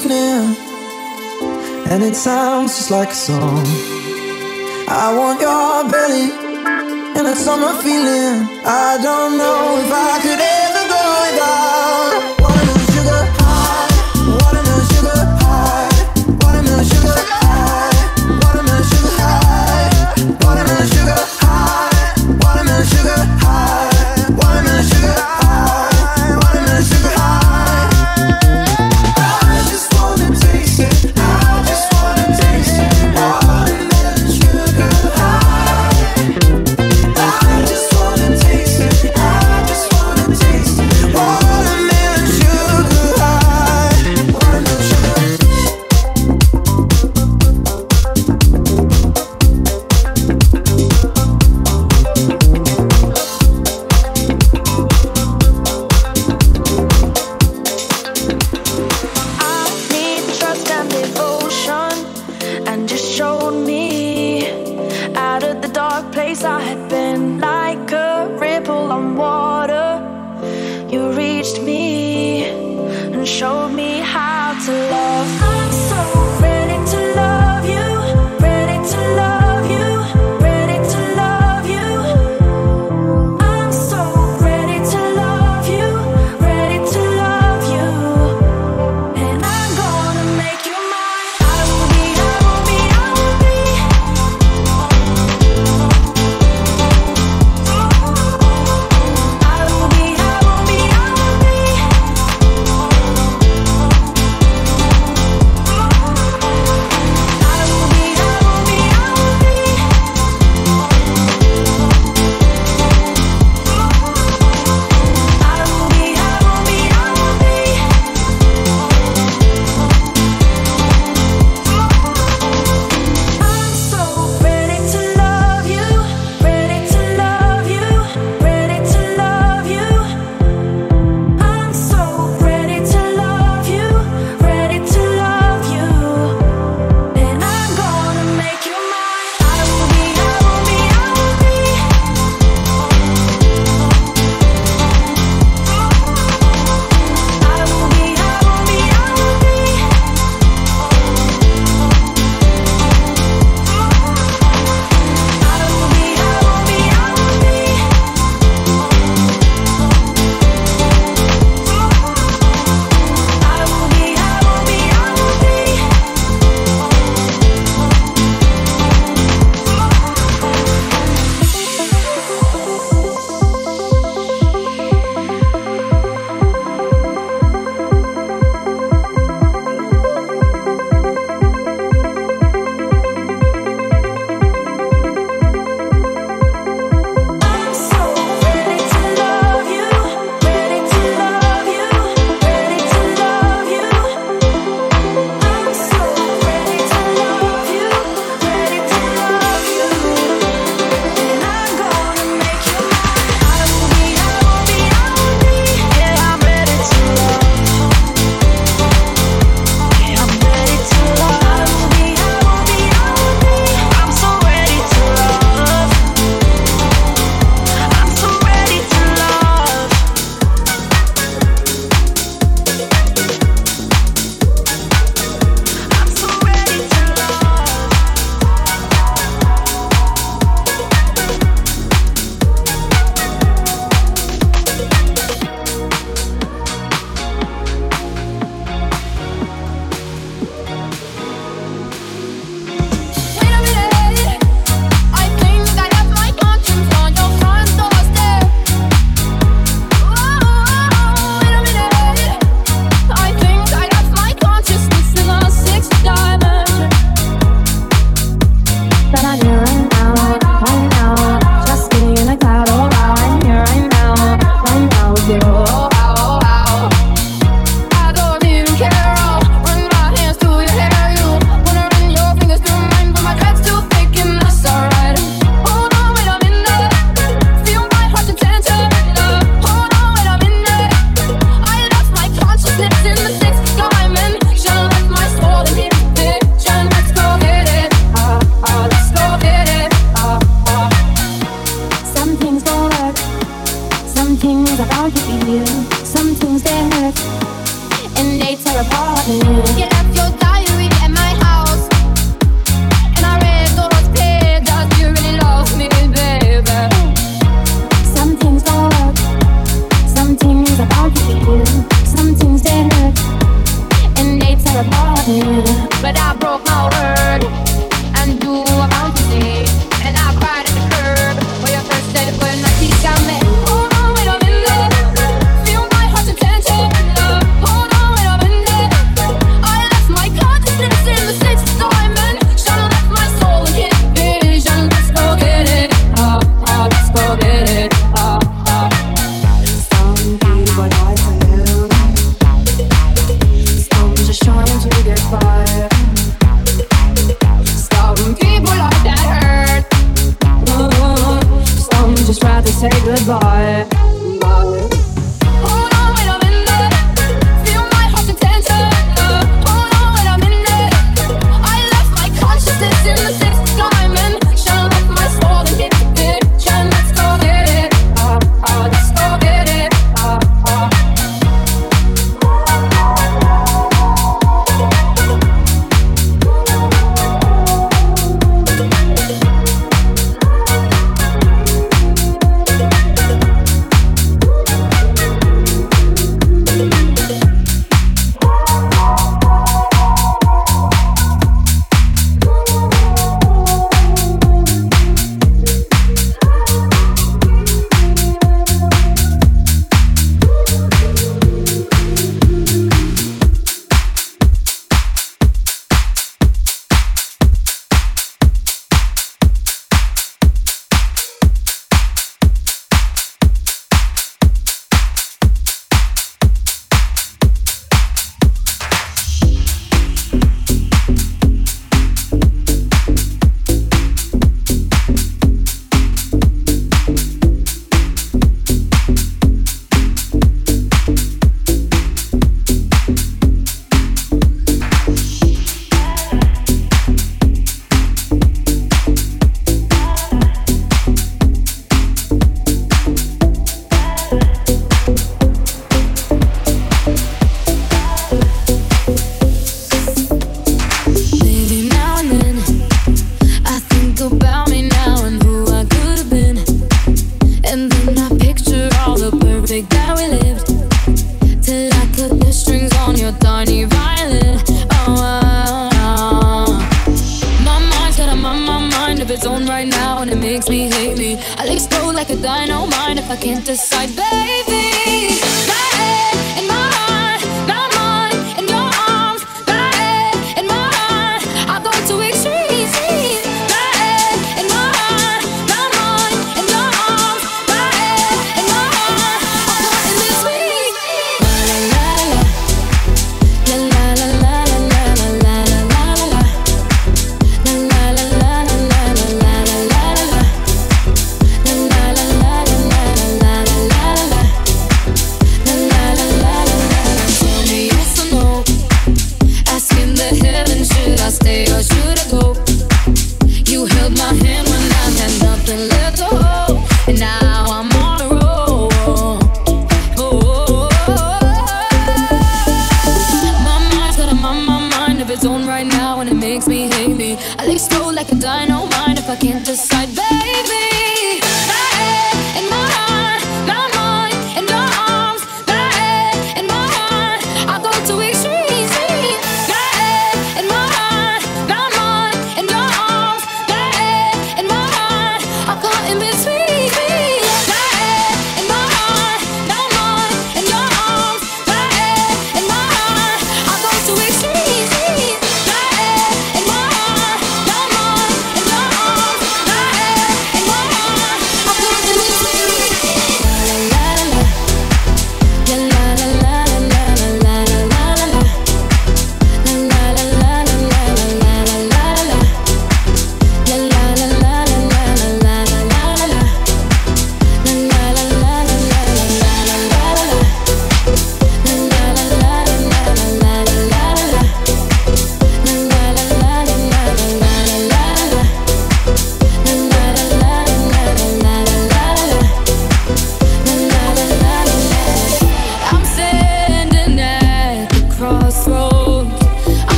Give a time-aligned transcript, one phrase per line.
[0.00, 0.56] evening,
[1.90, 3.64] and it sounds just like a song.
[4.88, 6.30] I want your belly,
[7.18, 8.48] and it's summer feeling.
[8.64, 10.59] I don't know if I could ever.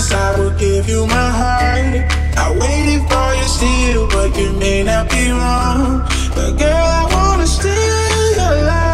[0.00, 2.12] promise I would give you my heart.
[2.36, 6.02] I waited for you still, but you may not be wrong.
[6.34, 8.89] But girl, I wanna steal your life.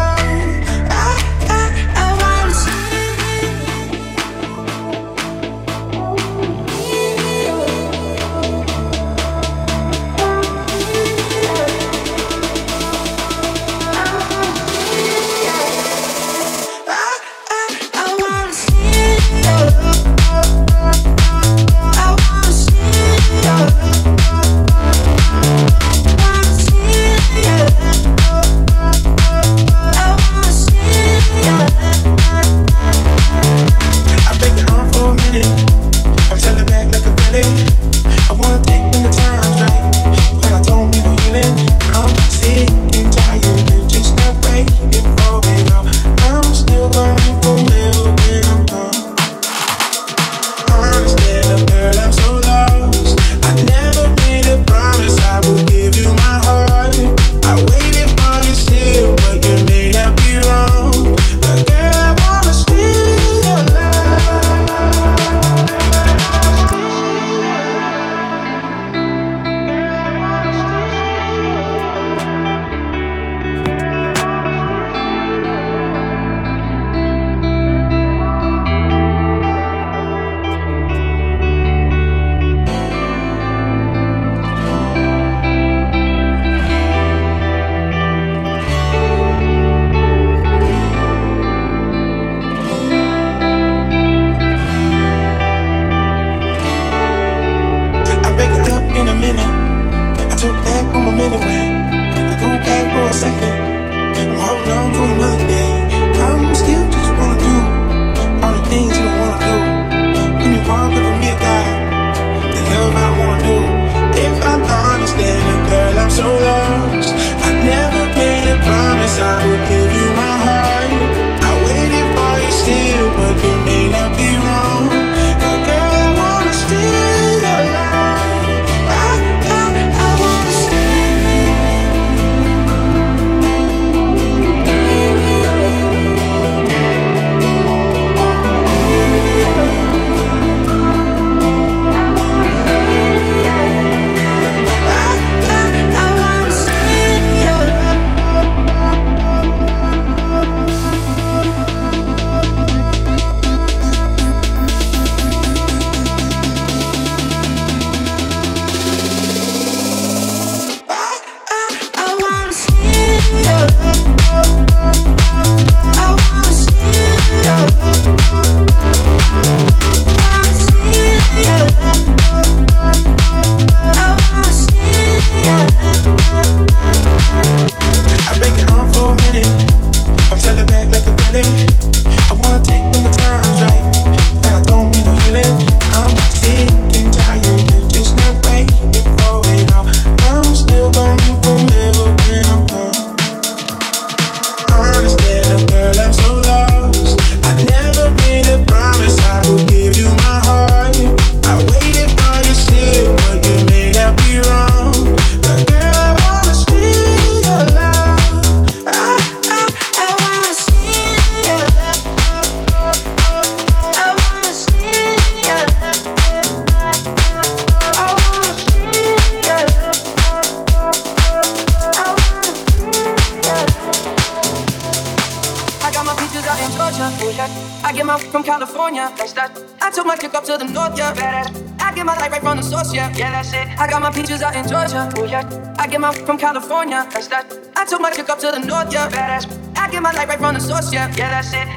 [228.37, 229.11] From California.
[229.17, 229.51] That's that.
[229.81, 231.13] I took my chick up to the north, yeah.
[231.13, 231.81] Badass.
[231.81, 233.11] I get my light right from the source, yeah.
[233.15, 233.67] Yeah, that's it.
[233.79, 235.09] I got my peaches out in Georgia.
[235.17, 235.75] Oh, yeah.
[235.79, 237.07] I get my from California.
[237.11, 237.45] That's that.
[237.75, 239.09] I took my chick up to the north, yeah.
[239.09, 239.45] Badass.
[239.77, 241.07] I get my light right from the source, yeah.
[241.15, 241.67] Yeah, that's it.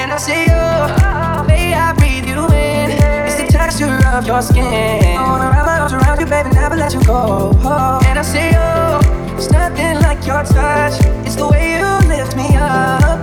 [0.00, 2.90] And I say, oh, may I breathe you in?
[3.26, 4.64] It's the texture of your skin.
[4.64, 7.52] I wanna wrap my arms around you, baby, never let you go.
[7.62, 8.00] Oh.
[8.06, 9.36] And I see you.
[9.36, 10.94] it's nothing like your touch.
[11.26, 13.18] It's the way you lift me up.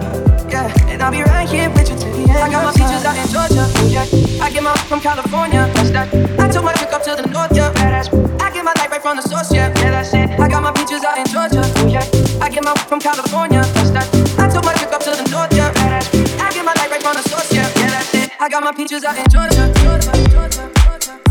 [0.51, 2.04] Yeah, and I'll be right here with you till the end.
[2.41, 3.65] I got my peaches out in Georgia.
[3.87, 5.69] Yeah, I get my from California.
[5.73, 6.13] That's that.
[6.39, 7.55] I took my chick up to the north.
[7.55, 8.11] Yeah, badass.
[8.41, 9.51] I get my light right from the source.
[9.53, 10.39] Yeah, yeah, that's it.
[10.39, 11.63] I got my peaches out in Georgia.
[11.87, 12.03] Yeah,
[12.43, 13.61] I get my from California.
[13.73, 14.07] That's that.
[14.39, 15.53] I took my chick up to the north.
[15.55, 16.11] Yeah, badass.
[16.39, 17.51] I get my light right from the source.
[17.53, 18.31] Yeah, yeah, that's it.
[18.39, 19.71] I got my peaches out in Georgia.
[19.81, 20.11] Georgia,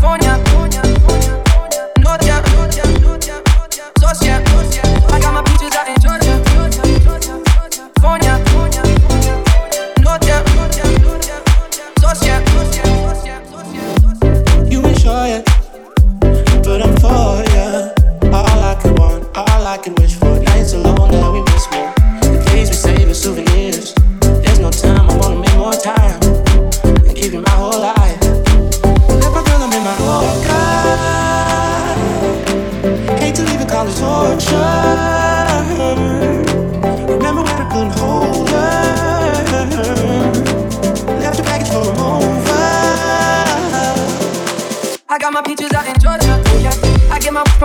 [0.01, 0.83] Georgia, California.
[2.01, 2.41] North, yeah,
[3.99, 4.54] source, yeah.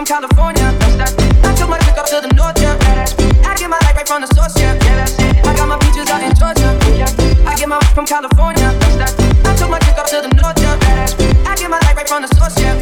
[0.01, 0.65] From California.
[1.45, 2.57] I took my chick up to the north.
[2.57, 2.79] Yeah.
[3.45, 4.57] I get my light right from the source.
[4.59, 4.79] Yeah.
[5.45, 6.73] I got my peaches out in Georgia.
[7.45, 8.73] I get my from California.
[9.45, 10.57] I took my chick up to the north.
[10.57, 11.45] Yeah.
[11.45, 12.57] I get my light right from the source.
[12.59, 12.81] Yeah.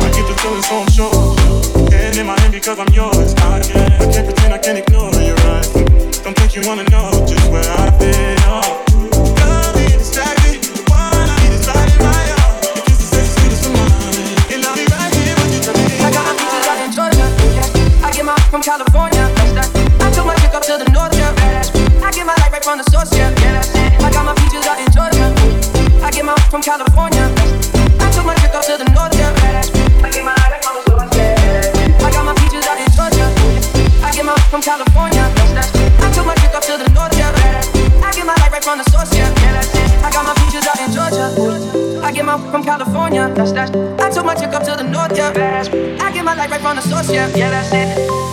[0.00, 2.16] I keep the feeling so I'm sure.
[2.18, 3.15] In my hand because I'm yours.
[43.36, 43.68] That's that.
[44.00, 45.14] I took my chick up to the north.
[45.14, 45.28] Yeah.
[46.00, 47.12] I get my life right from the source.
[47.12, 47.28] Yeah.
[47.36, 48.25] Yeah, that's it.